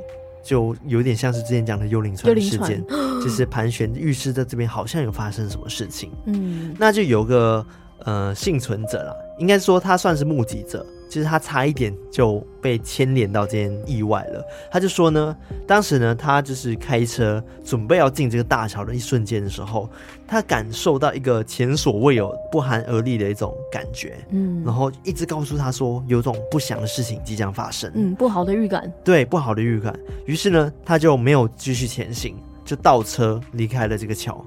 [0.44, 2.84] 就有点像是之前讲的幽灵船事件，
[3.22, 6.10] 就是盘旋预示在这边好像有发生什么事情。
[6.26, 7.64] 嗯，那就有个
[8.00, 10.84] 呃幸存者啦，应该说他算是目击者。
[11.12, 14.42] 其实他差一点就被牵连到这件意外了。
[14.70, 19.90] 他就说呢，当时呢，他就是开车准备要进这个大桥的一瞬间的时候，
[20.26, 24.16] 他感受到一个前所未有、不寒而栗的一种感觉。
[24.30, 27.92] 嗯，然后一直告诉他说，有种不祥的事情即将发生。
[27.94, 28.90] 嗯，不好的预感。
[29.04, 29.94] 对，不好的预感。
[30.24, 34.42] 于是呢，他就没有继续前行，就倒车离开了这个桥。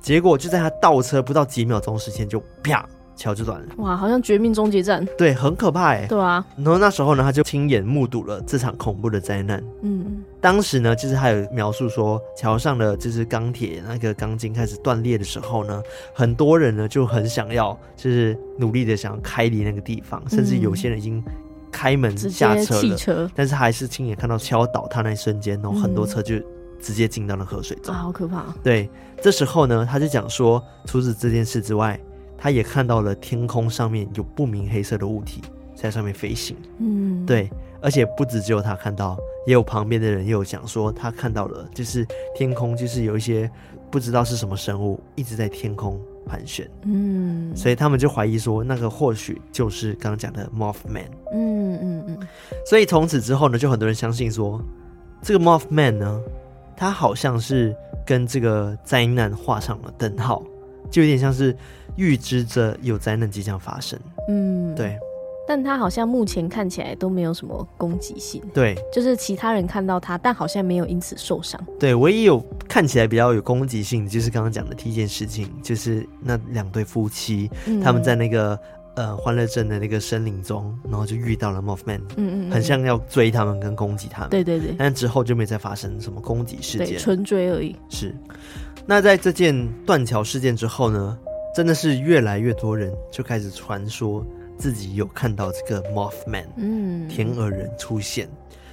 [0.00, 2.84] 结果就在他倒车不到几秒钟时间，就啪。
[3.20, 6.42] 桥就断了，哇，好像绝命终结战，对，很可怕哎，对啊。
[6.56, 9.62] 然后那时候呢，他就亲眼目睹了这场恐怖的灾难。
[9.82, 15.82] 嗯，当时呢，就是还有描述说，桥上的就是钢铁那个钢筋开始断裂的时候呢，
[16.14, 21.22] 很多人呢就很想要，就是努力的想要开离那个地方，甚至有些人已经
[21.70, 26.36] 开门下车了，但是还是亲眼看到桥倒塌那一瞬间，然后很多车就
[26.80, 28.46] 直接进到了河水中，啊，好可怕。
[28.62, 28.88] 对，
[29.20, 32.00] 这时候呢，他就讲说，除此这件事之外。
[32.42, 35.42] 他也看到了天空上面有不明黑色的物体
[35.74, 36.56] 在上面飞行。
[36.78, 37.50] 嗯，对，
[37.82, 43.48] 而且不止只有他看到，也有旁边的人也有讲说他看到了，就是天空就是有一些
[43.90, 46.66] 不知道是什么生物一直在天空盘旋。
[46.84, 51.10] 嗯，所以他们就怀疑说那个或许就是刚刚讲的 Mothman。
[51.34, 52.18] 嗯嗯嗯。
[52.64, 54.58] 所以从此之后呢，就很多人相信说
[55.20, 56.20] 这个 Mothman 呢，
[56.74, 57.76] 他好像是
[58.06, 60.42] 跟这个灾难画上了等号，
[60.90, 61.54] 就有点像是。
[61.96, 63.98] 预知着有灾难即将发生，
[64.28, 64.98] 嗯，对，
[65.46, 71.60] 但他好像目前看起来都没有什么攻击性，对，就是其他人看到他，但好像没有因此受伤。
[71.78, 78.58] 对，唯一有看起来比较有攻击性，就是刚刚讲的第一件事情，就是那两对夫妻，嗯、他们在那个
[78.94, 87.74] 呃欢乐镇的那个森林中，然后就遇到了 Mothman，嗯，嗯嗯，很像要追他们跟攻击他们，对对对，但之后就没再发生什么攻击事件，纯追而已。
[87.88, 88.14] 是，
[88.86, 91.18] 那在这件断桥事件之后呢？
[91.60, 94.24] 真的是越来越多人就开始传说
[94.56, 98.26] 自己有看到这个 Mothman，嗯，天鹅人出现，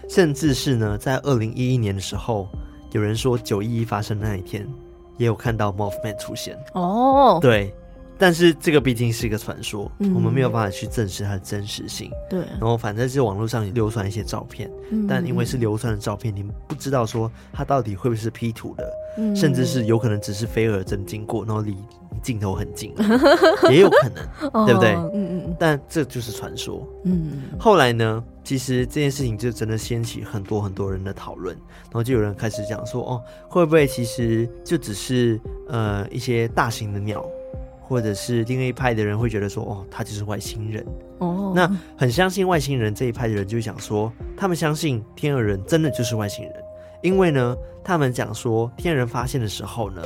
[0.07, 2.47] 甚至是呢，在二零一一年的时候，
[2.93, 4.65] 有人说九一一发生的那一天，
[5.17, 6.57] 也有看到 Mothman 出现。
[6.75, 7.75] 哦，对。
[8.17, 12.11] 但是这个毕竟是一个传说，嗯，我们没有办法去证实它的真实性。
[12.29, 21.75] 对，然后反正是网络上流传一些照片，嗯，但因为是流传的照片，你们不知道说它到底会不会是 P 图的，嗯，甚至是有可能只是飞蛾真经过，然后离
[22.23, 22.93] 镜头很近，
[23.69, 24.95] 也有可能，哦，对不对？
[24.95, 25.55] 嗯嗯。
[25.59, 26.87] 但这就是传说。
[27.05, 27.43] 嗯。
[27.59, 37.25] 后来呢，其实这件事情就真的掀起很多很多人的讨论，然后就有人开始讲说，哦，会不会其实就只是呃一些大型的鸟？
[37.87, 40.85] 或者是另一派的人会觉得说，哦，他就是外星人。
[41.19, 46.53] 哦，那很相信外星人这一派的人就想说，他们相信天鹅人真的就是外星人，
[47.01, 50.01] 因为呢，他们讲说天鹅人发现的时候呢，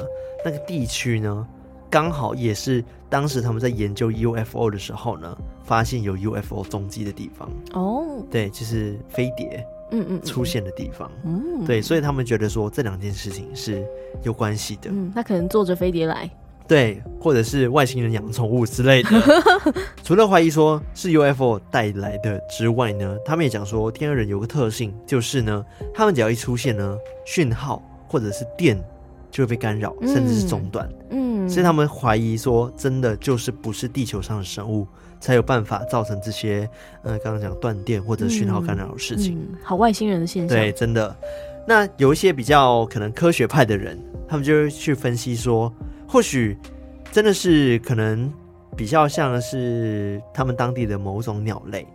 [0.46, 1.48] 那个地区呢，
[1.90, 7.50] 刚好也是当时他们在研究 UFO 的时候呢，发现有 UFO 踪迹的地方。
[7.74, 11.12] 哦，对，就是飞碟，嗯嗯，出现的地方。
[11.26, 13.84] 嗯，对，所以他们觉得说这两件事情是
[14.24, 14.90] 有关系的。
[14.92, 16.30] 嗯，那可能坐着飞碟来。
[16.72, 19.10] 对，或者是外星人养宠物之类的。
[20.06, 28.82] 除了怀疑说是 UFO 带来的之外呢，他们也讲说天鹅人有个特性，就是呢，他们只要一出现呢，讯号或者是电
[29.30, 30.90] 就会被干扰，甚至是中断。
[31.10, 34.88] 嗯，所以他们怀疑说，真的就是不是地球上的生物
[35.20, 36.66] 才有办法造成这些
[37.04, 39.36] 呃刚刚讲断电或者讯号干扰的事情。
[39.36, 39.58] 嗯嗯。
[39.62, 40.58] 好外星人的现象。
[40.58, 41.14] 对，真的。
[41.68, 45.72] 那有一些比较可能科学派的人，他们就会去分析说，
[46.12, 46.58] 或许
[47.10, 48.30] 真的是可能
[48.76, 51.88] 比较像是他们当地的某种鸟类，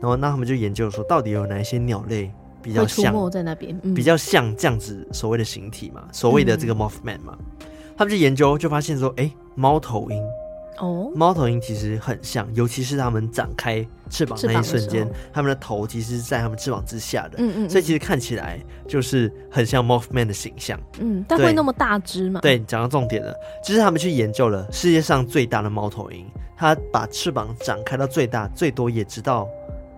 [0.00, 2.30] 然后那他们就研究说，到底有哪一些鸟类
[2.62, 10.22] 比较像在那边，嗯、比较像这样子所谓的形体嘛，所谓的这个 Mothman 嘛，嗯、他们就研究就发现说，哎、欸，猫头鹰。
[10.78, 18.58] 哦，猫头鹰其实很像，尤其是它们展开翅膀那一瞬间，它们的头其实是在它们翅膀之下的，嗯嗯，所以其实看起来
[18.88, 22.40] 就是很像 Mothman 的形象，嗯，但会那么大只吗？
[22.40, 23.34] 对，讲到重点了，
[23.64, 29.48] 就是他们去研究了世界上最大的猫头鹰，它把翅膀展开到最大，最多也只到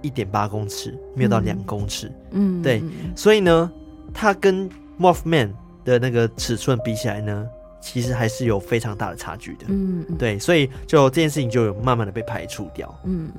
[0.03, 2.83] 一点八公尺，没有到两公尺，嗯，对，
[3.15, 3.73] 所以呢，
[4.12, 4.69] 它跟
[5.01, 5.53] Mothman
[5.85, 7.47] 的那个尺寸比起来呢。
[7.81, 13.31] 其实还是有非常大的差距的，嗯，对，所以就这件事情就有慢慢的被排除掉，嗯，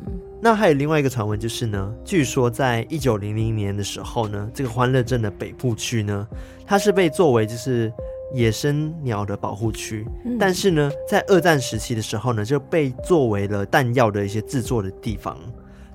[0.42, 6.28] 那还有另外一个传闻就是呢，据说在一九零零年的时候呢，这个欢乐镇的北部区呢，
[6.66, 7.92] 它是被作为就是
[8.34, 15.38] 野生鸟的保护区，嗯，但是呢，在二战时期的时候呢，就被作为了弹药的一些制作的地方。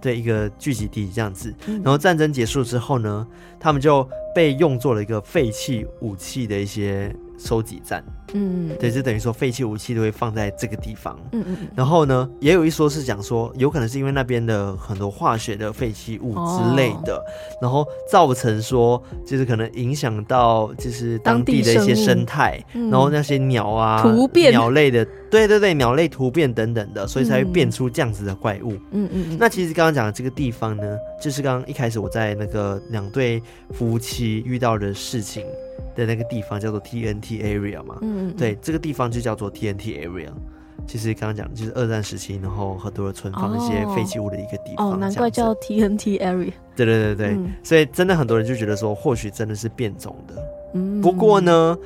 [0.02, 3.24] 的一个聚集地这样子，然后战争结束之后呢，
[3.60, 8.02] 他们就被用作了一个废弃武器的一些收集站。
[8.34, 11.18] 嗯，对，就等于说废弃武器都会放在这个地方。
[11.32, 11.56] 嗯嗯。
[11.76, 17.22] 然后呢，也有一说是讲说，有可能是因为那边的很多化学的废弃物之类的，哦、
[17.60, 28.72] 然后造成说，就是可能影响到就是当地的一些生态，嗯、然后那些鸟啊、突变鸟类的，对对对，鸟类突变等等的，所以才会变出这样子的怪物。
[28.92, 29.36] 嗯嗯嗯。
[29.38, 35.44] 那其实刚刚讲的这个地方呢，就是刚刚一开始我在那个两对夫妻遇到的事情
[35.94, 37.98] 的那个地方，叫做 TNT area 嘛。
[38.02, 38.28] 嗯。
[38.28, 40.28] 嗯，对，这个地方就叫做 TNT area。
[40.86, 44.92] 其实刚刚讲的就是二战时期，然后很多人存放一些废弃物的一个地方。
[44.92, 46.52] 哦，难怪叫 TNT area。
[46.74, 50.34] 对对对对，嗯、所以真的很多人就觉得说，或许真的是变种的。
[50.74, 51.76] 嗯，不过呢。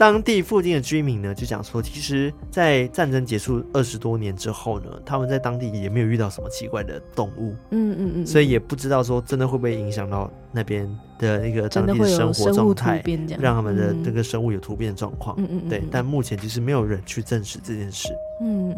[0.00, 13.04] 当地附近的居民呢，就讲说，其实，在战争结束二十多年之后呢，他们在当地也没有遇到什么奇怪的动物，嗯嗯嗯，所以也不知道说真的会不会影响到那边的那个当地的生活状态，
[13.38, 18.08] 让他们的这个生物有突变的状况，嗯嗯，对，但目前就是没有人去证实这件事，
[18.40, 18.74] 嗯，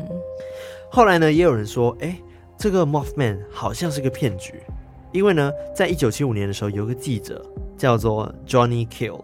[0.90, 2.18] 后来呢，也有人说，哎，
[2.58, 4.54] 这个 Mothman 好像是个骗局，
[5.12, 7.46] 因为呢，在一九七五年的时候，有个记者
[7.78, 9.20] 叫做 Johnny Kill。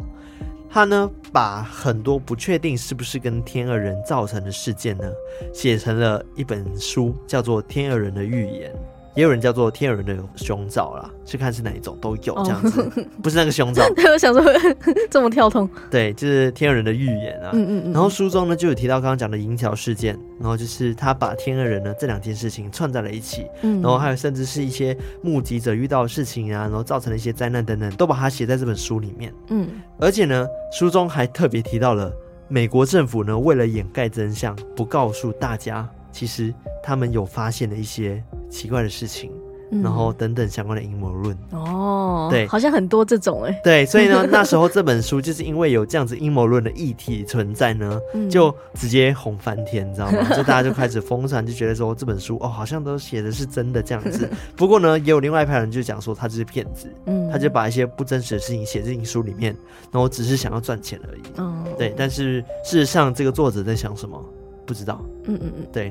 [0.70, 5.10] 他呢，把很多不确定是不是跟天鹅人造成的事件呢，
[5.52, 8.72] 写成了一本书，叫做《天鹅人的预言》。
[9.14, 13.06] 也有人叫做天鹅人的胸罩啦，去看是哪一种都有这样子，oh.
[13.22, 13.82] 不是那个胸罩。
[13.94, 14.42] 对， 我想说
[15.10, 15.68] 这么跳通。
[15.90, 17.50] 对，就是天鹅人的预言啊。
[17.52, 17.92] 嗯嗯嗯。
[17.92, 29.34] 然后书中呢就有提到刚刚讲的银桥事件，然后就是他把天鹅人呢这两件事情串在了一起，嗯，然后还有甚至是一些目击者遇到的事情啊，然后造成了一些灾难等等，都把它写在这本书里面。
[29.48, 29.68] 嗯，
[29.98, 32.12] 而且呢，书中还特别提到了
[32.46, 35.88] 美国政府呢为了掩盖真相，不告诉大家。
[36.18, 36.52] 其实
[36.82, 39.30] 他们有发现了一些奇怪的事情，
[39.70, 50.26] 嗯、然后等等相关的阴谋论哦，对，好像很多这种哎，对，所以呢，那时候这本书就是因为有这样子阴谋论的议题存在呢，嗯、就直接红翻天，你知道吗？
[50.34, 54.28] 就大家就开始疯传，就觉得说这本书哦，好像都写的是真的这样子。
[54.56, 59.54] 不过呢，也有另外一派人就讲说他就是骗子，嗯，他就把一些不真实的事情写进书里面，
[59.92, 61.22] 然后只是想要赚钱而已。
[61.36, 64.20] 嗯，对，但是事实上这个作者在想什么？
[64.68, 65.90] 不知道，嗯嗯嗯，对。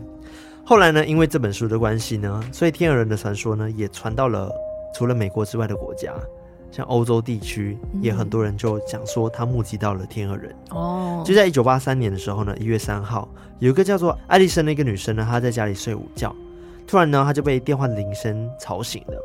[0.63, 4.51] 后来呢，因为这本书的关系呢，所以天鹅人的传说呢也传到了
[4.93, 6.13] 除了美国之外的国家，
[6.71, 10.55] 像欧洲地区也很多人就讲说他目击到了天鹅人。
[10.69, 16.35] 哦，就在一九八三年的时候呢，一月三号，有一个叫做艾丽森的一个女生呢，她在家里睡午觉，
[16.85, 19.19] 突然呢，她就被电话的铃声吵醒了。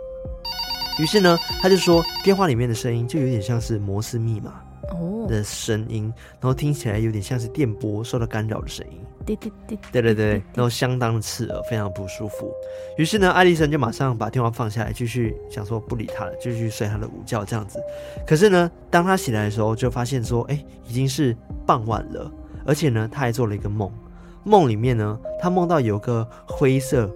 [0.99, 4.63] 于是呢，她就说电话里面的声音就有点像是摩斯密码。
[5.29, 12.53] 的声音，然后听起来有点像是电波受到干扰的声音，对对对，对对对，然后相当的刺耳，非常不舒服。
[12.99, 17.81] 于是呢，艾丽森就马上把电话放下来，继续想说不理他了，继续睡他的午觉这样子。
[18.27, 22.31] 可是呢，当他醒来的时候，就发现说，哎，已经是傍晚了，
[22.67, 23.91] 而且呢，他还做了一个梦，
[24.45, 27.11] 梦里面呢，他梦到有个灰色，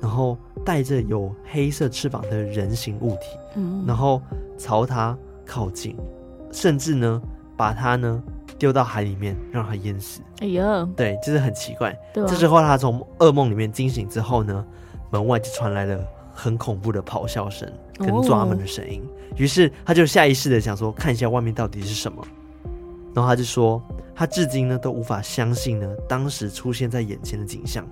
[0.00, 4.20] 然后带着有黑色翅膀的人形物体，嗯，然后
[4.58, 5.96] 朝他靠近。
[6.50, 7.22] 甚至呢，
[7.56, 8.22] 把他呢
[8.62, 10.20] 丢到海里面，让他淹死。
[10.38, 11.92] 哎呀，对，就是很奇怪。
[12.14, 12.26] 对啊。
[12.30, 14.64] 这时候他从噩梦里面惊醒之后呢，
[15.10, 15.98] 门外就传来了
[16.32, 19.02] 很恐怖的咆哮声跟抓门的声音。
[19.34, 22.24] 于是他就下意识的想说，看一下外面到底是什么。
[23.12, 23.82] 然后他就说，
[24.14, 27.84] 他至今呢都无法相信呢当时出现在眼前的景象，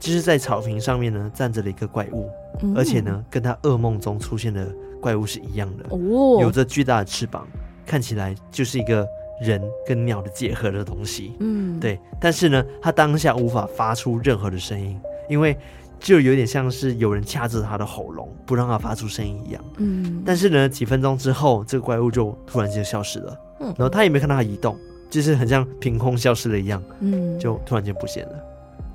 [0.00, 2.28] 就是在草坪上面呢站着了一个怪物，
[2.62, 4.66] 嗯、而且呢跟他噩梦中出现的
[5.00, 7.46] 怪物是一样的，哦、有着巨大的翅膀，
[7.86, 9.06] 看起来就是一个
[9.40, 11.34] 人跟鸟的结合的东西。
[11.40, 11.98] 嗯，对。
[12.20, 15.56] 但是呢，他当下无法发出任何的声音，因为
[15.98, 19.64] 就有点像是有人掐着他的喉咙，不让他发出声音一样。
[19.78, 20.22] 嗯。
[20.24, 23.36] 但是呢，几分钟之后，这个怪物就突然间消失了。
[23.60, 23.66] 嗯。
[23.76, 24.76] 然后他也没看到他移动，
[25.10, 26.82] 就是很像凭空消失了一样。
[27.00, 27.38] 嗯。
[27.38, 28.32] 就突然间不见了。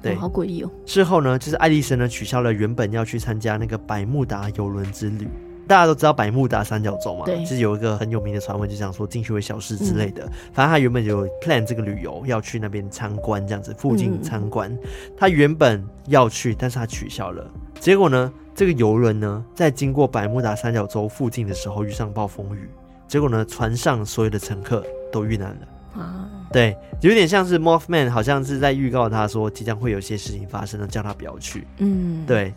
[0.02, 0.16] 对。
[0.16, 0.70] 好诡异哦。
[0.86, 5.28] 事后呢，就是爱丽森呢取消了原本要去参加那个百慕达游轮之旅。
[5.68, 10.26] 大家都知道百慕达三角洲嘛，对，就是有一个很有名的传闻，就讲说进去会消失之类的。
[10.26, 14.72] 嗯、反正他原本有 plan 这个旅游要去那边参观，这样子附近参观。
[14.72, 14.80] 嗯、
[15.18, 17.50] 他原本要去，但是他取消了。
[17.80, 22.70] 结果呢，这个游轮呢，在经过百慕达三角洲附近的时候遇上暴风雨，
[23.08, 26.02] 结果呢，船上所有的乘客都遇难了。
[26.02, 31.68] 啊，对，有点像是 Mothman，好像是在预告他说即将会有些事情发生了，叫他不要去。
[31.78, 32.52] 嗯，对。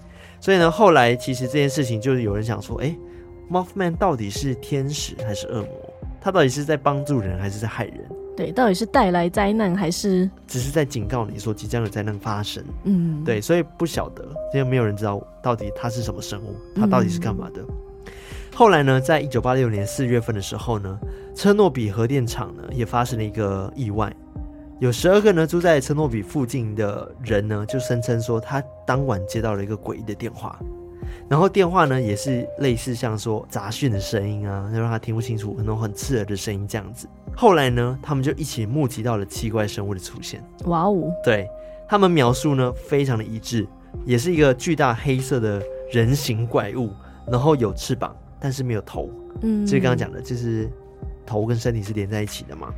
[0.47, 2.97] 所以呢，后来其实这件事情就是有人想说，哎
[3.51, 5.68] ，Mothman 到底是天使还是恶魔？
[6.20, 8.09] 他到底是在帮助人还是在害人？
[8.36, 12.62] 对，到底是带来灾难还是只是在警告你说即将有灾难发生？
[12.84, 14.24] 嗯，对，所以不晓得，
[14.55, 17.61] 因为没有人知道到底他是什么生物，他到底是干嘛的。
[17.62, 18.12] 嗯、
[18.55, 20.97] 后来呢，在一九八六年四月份的时候呢，
[21.34, 24.14] 车诺比核电厂呢也发生了一个意外。
[24.79, 30.59] 有十二个呢住在车诺比附近的人呢，就声称说他当晚接到了一个诡异的电话，
[31.31, 37.09] 然后电话呢也是类似像说杂讯的声音啊，让他听不清楚，很多很刺耳的声音这样子。
[37.35, 40.43] 后来呢，他们就一起目击到了奇怪生物的出现。
[40.66, 41.11] 哇哦！
[41.24, 41.49] 对，
[41.89, 43.66] 他们描述呢非常的一致，
[44.05, 46.91] 也是一个巨大黑色的人形怪物，
[47.27, 49.09] 然后有翅膀，但是没有头。
[49.41, 50.70] 嗯，就是刚刚讲的，就是
[51.24, 52.68] 头跟身体是连在一起的嘛。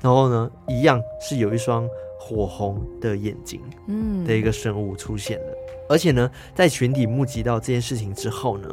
[0.00, 1.88] 然后呢，一样是有一双
[2.18, 5.50] 火红的眼睛，嗯，的一个生物出现了。
[5.50, 8.68] 嗯、而且呢，在群体目击到这件事情之后呢，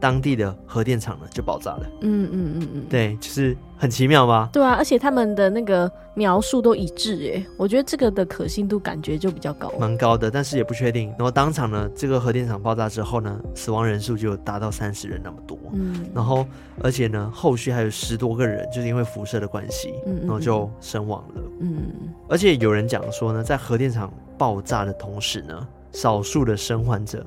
[0.00, 1.82] 当地的核电厂呢就爆炸了。
[2.00, 4.48] 嗯嗯嗯嗯，对，就是很奇妙吧？
[4.52, 11.08] 对啊，而且他们的那个描述都一致，哎，我觉得这个的可信度感觉就比较高，蛮高的，但是也不确定。
[11.10, 15.58] 然后当场呢，这个核电厂爆炸之后呢，死亡人数就达到三十人那么多。
[15.72, 16.46] 嗯，然后
[16.82, 21.42] 而且呢，后续还有十多个人就是因为辐射的关系，嗯，然后就身亡了。
[21.60, 21.82] 嗯，
[22.28, 27.24] 而且有人讲说呢，在核电厂爆炸的同时呢，少数的生还者。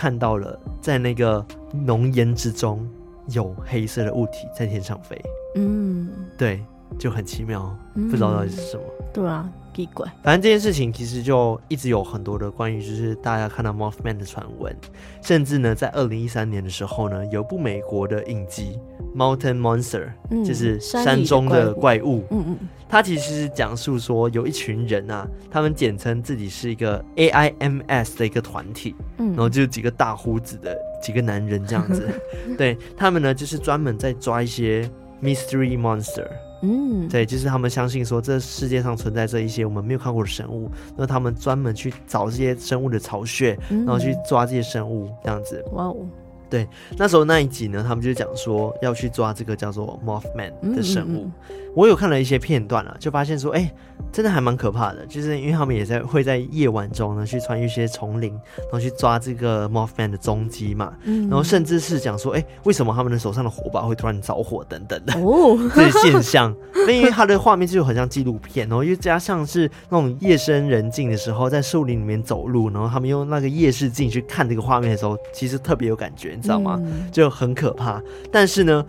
[0.00, 1.44] 看到了，在那个
[1.74, 2.88] 浓烟之中
[3.34, 5.14] 有黑色的物体在天上飞。
[5.56, 6.64] 嗯，对，
[6.98, 8.82] 就很奇妙，嗯、不知道到底是什么。
[9.12, 10.06] 对啊，奇怪。
[10.22, 14.74] 反正这件事情其实就一直有很多的关于，就是大家看到 Mothman 的传闻，
[15.22, 18.78] 甚至呢，在二零一三年的时候呢，有部美国的影集
[19.16, 22.00] 《Mountain Monster》，嗯，就是山中的怪物。
[22.00, 22.68] 怪物嗯嗯。
[22.88, 32.08] 它其实是讲述说，有一群人啊，他们简称自己是一个 AIMS 的一个团体，嗯，然后就几个大胡子的几个男人这样子，
[32.58, 34.90] 对他们呢，就是专门在抓一些
[35.22, 36.26] mystery monster，
[36.62, 45.96] 嗯，对，就是他们相信说，这世界上存在着一些我们没有看过的生物，那他们专门去找这些生物的巢穴，然后去抓这些生物这样子，哇哦。
[46.50, 46.66] 对，
[46.98, 51.26] 那时候那一集呢，他们就讲说要去抓这个叫做 Mothman 的生物。
[51.26, 53.72] 嗯嗯嗯，我有看了一些片段啊，就发现说，哎，
[54.10, 55.06] 真的还蛮可怕的。
[55.06, 60.92] 就是因为他们也在会在夜晚中呢，去穿越一些丛林，然后去抓这个 Mothman 的踪迹嘛。
[61.04, 66.54] 嗯，然后甚至是讲说，哎，为什么他们的手上的火把会突然着火等等的哦， 这些现象。
[66.86, 76.32] 那因为它的画面就很像纪录片，然后又加上是那种夜深人静的时候，在树林里面走路，然后他们用那个夜视镜去看这个画面的时候，其实特别有感觉。
[76.34, 76.80] 你知道吗？
[77.12, 78.02] 就很可怕，
[78.32, 78.84] 但是呢，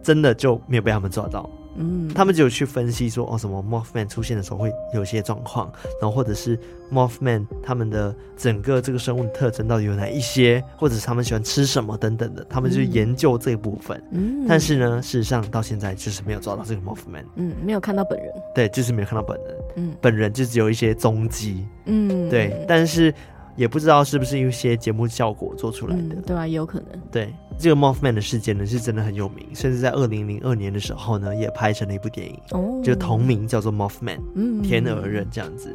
[0.00, 1.48] 真的就没有被他们抓到。
[1.76, 6.58] 嗯，他们只有去分析说，哦，什么 Mothman 出现的时候会有些状况，然后或者是
[6.92, 14.02] Mothman 他们的整个这个生物的特征到底有哪一些，或者是他们喜欢吃什么等等的，他们就研究这一部分。
[14.10, 17.24] 嗯，但是呢，事实上到现在就是没有抓到这个 Mothman。
[17.36, 18.32] 嗯，没有看到本人。
[18.54, 19.56] 对，就是没有看到本人。
[19.76, 21.64] 嗯，本人就只有一些踪迹。
[21.86, 23.14] 嗯，对，但是。
[23.56, 26.86] 也不知道是不是一些节目效果做出来的，嗯、对啊，也有可能。
[27.10, 35.68] 对，这个 Mothman 的事件呢，是真的很有名，甚至在二零零二年的时候呢，也拍成了一部电影，哦，就同名叫做 Mothman，嗯，天鹅人这样子。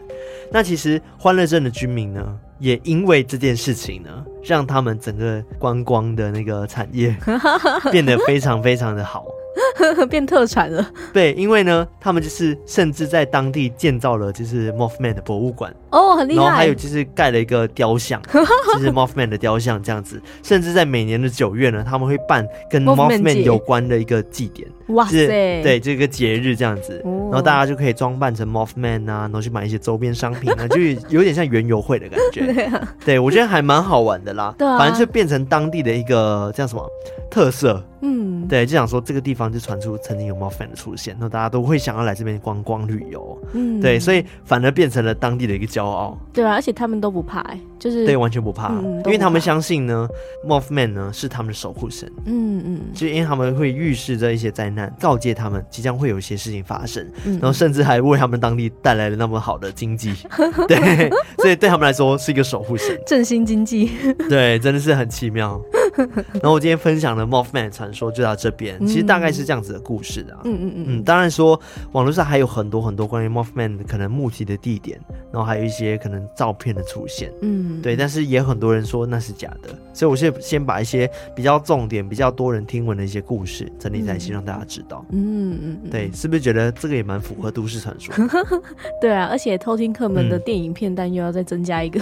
[0.51, 7.15] 那其实欢乐镇的居民呢，也因为这件事情呢，让他们整个观光的那个产业
[7.91, 9.23] 变得非常非常的好。
[10.09, 16.43] 变特产了，对，因为呢，他们就是甚至在当地建造了就是 Mothman 的博物馆哦，很厉害。
[16.43, 18.21] 然后还有就是盖了一个雕像，
[18.73, 20.21] 就是 Mothman 的雕像这样子。
[20.43, 27.01] 甚至在每年的九月呢，他们会办跟 Mothman 有关的一个祭典，哇塞，对这个节日这样子。
[27.03, 30.77] 然后大家就可以装扮成 Mothman 啊，然后去买一些周边商品啊，就
[31.09, 32.53] 有点像园游会的感觉。
[32.53, 34.53] 对啊，对我觉得还蛮好玩的啦。
[34.57, 36.87] 对啊，反正就变成当地的一个叫什么
[37.29, 37.83] 特色。
[38.01, 43.41] 嗯，对，就想说这个地方就传出曾经有 Mothman 的出现，那大家都会想要来这边观光旅游。
[43.53, 46.15] 嗯，对，所以反而变成了当地的一个骄傲。
[46.31, 50.07] 对啊，而且他们都不怕，哎，就是对，完全不怕，嗯、不怕因为他们相信呢
[50.47, 52.07] ，Mothman 呢是他们的守护神。
[52.25, 60.13] 嗯嗯，就因为他们会预示着一些灾难，告诫他们即将会有一些事情发生，嗯、然后甚至还为他们当地带来了那么好的经济。
[60.67, 61.09] 对，
[61.39, 63.91] 所以对他们来说是一个守护神， 振兴经济。
[64.29, 65.59] 对，真的是很奇妙。
[66.33, 70.37] 然后我今天分享的 Mothman 传说就到这边，其实大概是这样子的故事的。
[70.43, 71.59] 嗯嗯嗯嗯，当然说
[71.93, 74.99] 网络上还有很多很多关于 Mothman 可能目击的地点，
[75.31, 77.31] 然后还有一些可能照片的出现。
[77.41, 85.05] 嗯，对，但是也有很多人说那是假的，所以我先先把一些比较重点、比较多人听闻的一些故事整理在一起，让大家知道。
[85.11, 88.13] 嗯嗯，对，是不是觉得这个也蛮符合都市传说？
[88.99, 92.01] 对啊，而且偷听客们的电影片单又要再增加一个。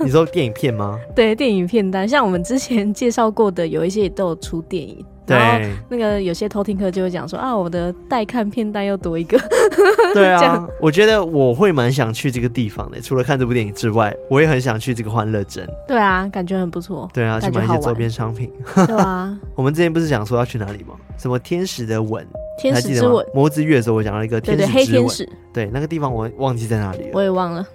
[0.00, 0.98] 你说电影片吗？
[1.14, 3.09] 对，电影片单，像我们之前介。
[3.10, 5.04] 介绍过的有一些也都有出电影，
[5.36, 9.38] 然后那个有些偷听客就会讲说啊，我的待看片单又多一个。
[10.14, 15.68] 对啊，我觉得我会蛮想去这个地方的，除了看这部电影之外，我也很想去这个欢乐镇。
[15.86, 17.08] 对啊，感觉很不错。
[17.12, 18.50] 对啊，去买一些周边商品。
[18.74, 20.94] 对啊， 我们之前不是讲说要去哪里吗？
[21.16, 22.26] 什么天使的吻？
[22.58, 27.66] 天使之吻，魔之月的时候，我讲了一个天使之吻，对对，黑天使，对那个地方我忘记在哪里了，我也忘了。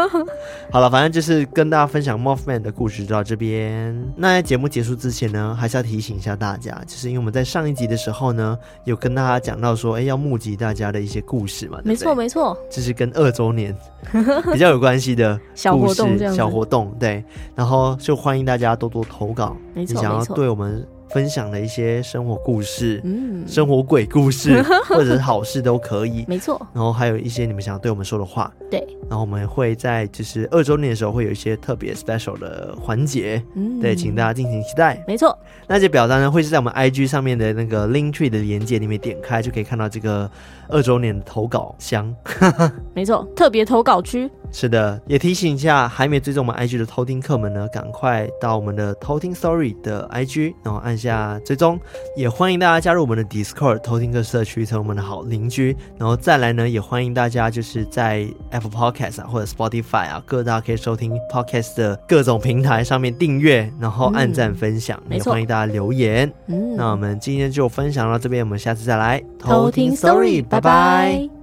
[0.70, 3.96] 好了，反正就是跟大家分享 Mothman 的故事就到这边。
[4.16, 11.88] 那在节目结束之前呢，还是要提醒一下大家，就是因为我们在上一集的时候呢，有跟大家讲到说，哎、欸，要募集大家的一些故事嘛，对对？
[11.90, 13.76] 没错没错，这是跟二周年
[14.50, 17.22] 比较有关系的小活动，小活动，对，
[17.54, 20.84] 然后就欢迎大家多多投稿，你想要对我们。
[21.10, 26.60] 分享的一些生活故事，嗯，生活鬼故事 或者是好事都可以，没错。
[26.72, 28.86] 然后还有一些你们想要对我们说的话，对。
[29.08, 35.02] 然后我们会在就是二周年的时候会有一些特别 special 的环节，嗯，对，请大家敬请期待。
[35.06, 35.36] 没错，
[35.66, 40.30] 那些表单呢会是在我们 IG 上面的那个 Link Tree 的连接里面点开就可以看到这个
[40.68, 42.14] 二周年的投稿箱，
[42.94, 44.30] 没错，特别投稿区。
[44.50, 51.78] 是的，也提醒一下还没追踪我们 IG 的偷听客们呢，赶快到我们的偷听 Story 的 IG，然后按下追踪。
[52.16, 55.76] 也欢迎大家加入我们的 Discord 偷听客社区，成为我们的好邻居。
[55.98, 65.00] 然后再来呢，也欢迎大家就是在 Apple Podcast 啊或者 Spotify 啊各大可以收听 Podcast 的各种平台上面订阅，然后按赞分享。
[65.08, 66.32] 嗯、也欢迎大家留言。
[66.46, 71.37] 嗯，那我们今天就分享到这边，我们下次再来偷听 Story，拜拜。